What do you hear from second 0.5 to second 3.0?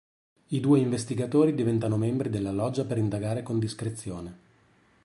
due investigatori diventano membri della loggia per